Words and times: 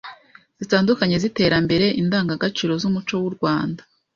zitandukanye 0.59 1.15
z’iterambere 1.21 1.85
Indangagaciro 2.01 2.73
z’umuco 2.81 3.13
w’u 3.23 3.31
Rwanda 3.35 3.81